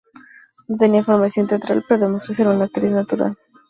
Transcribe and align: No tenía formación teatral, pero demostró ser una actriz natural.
No 0.67 0.77
tenía 0.77 1.03
formación 1.03 1.45
teatral, 1.45 1.85
pero 1.87 2.07
demostró 2.07 2.33
ser 2.33 2.47
una 2.47 2.65
actriz 2.65 2.89
natural. 2.89 3.37